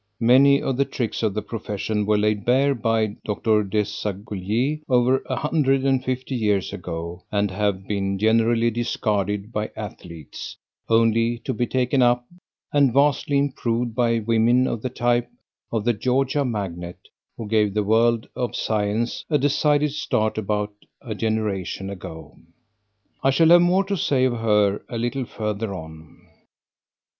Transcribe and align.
Many 0.19 0.59
of 0.63 0.77
the 0.77 0.83
tricks 0.85 1.21
of 1.21 1.35
the 1.35 1.43
profession 1.43 2.07
were 2.07 2.17
laid 2.17 2.43
bare 2.43 2.73
by 2.73 3.17
Dr. 3.23 3.63
Desaguliers 3.63 4.81
over 4.89 5.21
a 5.29 5.35
hundred 5.35 5.85
and 5.85 6.03
fifty 6.03 6.33
years 6.35 6.73
ago 6.73 7.21
and 7.31 7.51
have 7.51 7.87
been 7.87 8.17
generally 8.17 8.71
discarded 8.71 9.51
by 9.51 9.69
athletes, 9.75 10.57
only 10.89 11.37
to 11.45 11.53
be 11.53 11.67
taken 11.67 12.01
up 12.01 12.25
and 12.73 12.91
vastly 12.91 13.37
improved 13.37 13.93
by 13.93 14.17
women 14.17 14.65
of 14.65 14.81
the 14.81 14.89
type 14.89 15.29
of 15.71 15.85
The 15.85 15.93
Georgia 15.93 16.43
Magnet, 16.43 16.97
who 17.37 17.47
gave 17.47 17.75
the 17.75 17.83
world 17.83 18.27
of 18.35 18.55
science 18.55 19.23
a 19.29 19.37
decided 19.37 19.91
start 19.91 20.35
about 20.35 20.73
a 21.03 21.13
generation 21.13 21.91
ago. 21.91 22.39
I 23.21 23.29
shall 23.29 23.49
have 23.49 23.61
more 23.61 23.83
to 23.83 23.95
say 23.97 24.25
of 24.25 24.37
her 24.39 24.81
a 24.89 24.97
little 24.97 25.25
further 25.25 25.75
on. 25.75 26.21